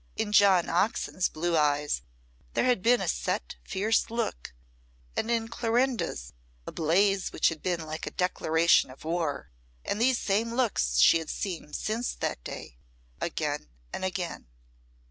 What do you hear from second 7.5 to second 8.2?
been like a